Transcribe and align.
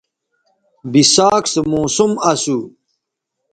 بِساک 0.91 1.43
سو 1.53 1.61
موسم 1.71 2.11
اسو 2.31 2.57